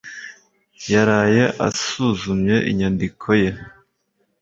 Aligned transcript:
yaraye 0.91 1.43
asuzumye 1.67 2.55
inyandiko 2.71 3.27
ye. 3.41 3.51